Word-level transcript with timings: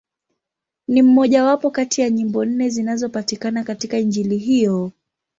Ni 0.87 1.01
mmojawapo 1.01 1.71
kati 1.71 2.01
ya 2.01 2.09
nyimbo 2.09 2.45
nne 2.45 2.69
zinazopatikana 2.69 3.63
katika 3.63 3.97
Injili 3.99 4.37
hiyo. 4.37 4.91